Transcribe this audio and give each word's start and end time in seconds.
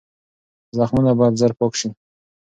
زخمونه 0.77 1.11
باید 1.19 1.39
زر 1.41 1.51
پاک 1.59 1.73
شي. 1.79 1.89